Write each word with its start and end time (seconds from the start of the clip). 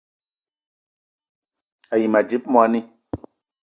A 1.93 1.95
yi 2.01 2.07
ma 2.11 2.19
dzip 2.27 2.43
moni 2.53 2.79